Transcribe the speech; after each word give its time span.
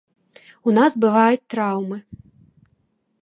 У 0.69 0.73
нас 0.77 0.91
бываюць 1.03 1.45
траўмы. 1.55 1.97